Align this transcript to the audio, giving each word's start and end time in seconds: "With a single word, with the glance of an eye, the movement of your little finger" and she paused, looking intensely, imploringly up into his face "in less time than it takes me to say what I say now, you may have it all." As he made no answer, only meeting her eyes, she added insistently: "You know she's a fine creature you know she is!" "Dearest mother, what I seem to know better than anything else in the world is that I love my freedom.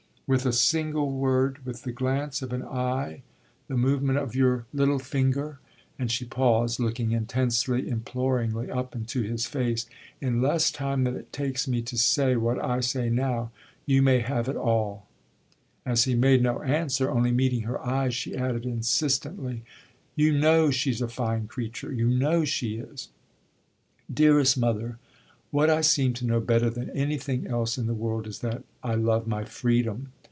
"With 0.33 0.45
a 0.45 0.53
single 0.53 1.11
word, 1.17 1.59
with 1.65 1.83
the 1.83 1.91
glance 1.91 2.41
of 2.41 2.53
an 2.53 2.63
eye, 2.63 3.21
the 3.67 3.75
movement 3.75 4.17
of 4.17 4.33
your 4.33 4.65
little 4.73 4.97
finger" 4.97 5.59
and 5.99 6.09
she 6.09 6.23
paused, 6.23 6.79
looking 6.79 7.11
intensely, 7.11 7.89
imploringly 7.89 8.71
up 8.71 8.95
into 8.95 9.23
his 9.23 9.45
face 9.45 9.87
"in 10.21 10.41
less 10.41 10.71
time 10.71 11.03
than 11.03 11.17
it 11.17 11.33
takes 11.33 11.67
me 11.67 11.81
to 11.81 11.97
say 11.97 12.37
what 12.37 12.63
I 12.63 12.79
say 12.79 13.09
now, 13.09 13.51
you 13.85 14.01
may 14.01 14.19
have 14.21 14.47
it 14.47 14.55
all." 14.55 15.09
As 15.85 16.05
he 16.05 16.15
made 16.15 16.41
no 16.41 16.61
answer, 16.61 17.11
only 17.11 17.31
meeting 17.33 17.63
her 17.63 17.85
eyes, 17.85 18.15
she 18.15 18.37
added 18.37 18.63
insistently: 18.63 19.63
"You 20.15 20.31
know 20.31 20.71
she's 20.71 21.01
a 21.01 21.09
fine 21.09 21.47
creature 21.47 21.91
you 21.91 22.07
know 22.09 22.45
she 22.45 22.75
is!" 22.77 23.09
"Dearest 24.09 24.57
mother, 24.57 24.97
what 25.49 25.69
I 25.69 25.81
seem 25.81 26.13
to 26.13 26.25
know 26.25 26.39
better 26.39 26.69
than 26.69 26.89
anything 26.91 27.47
else 27.47 27.77
in 27.77 27.87
the 27.87 27.93
world 27.93 28.27
is 28.27 28.39
that 28.39 28.63
I 28.81 28.95
love 28.95 29.27
my 29.27 29.43
freedom. 29.43 30.13